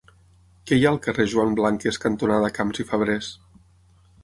Què 0.69 0.79
hi 0.79 0.85
ha 0.85 0.89
al 0.91 0.97
carrer 1.07 1.25
Joan 1.33 1.53
Blanques 1.59 2.01
cantonada 2.07 2.51
Camps 2.59 2.83
i 2.85 2.89
Fabrés? 2.95 3.31